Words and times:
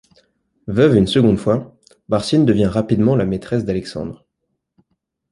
Veuve 0.67 0.95
une 0.95 1.05
seconde 1.05 1.37
fois, 1.37 1.75
Barsine 2.09 2.43
devient 2.43 2.65
rapidement 2.65 3.15
la 3.15 3.27
maîtresse 3.27 3.65
d'Alexandre. 3.65 4.25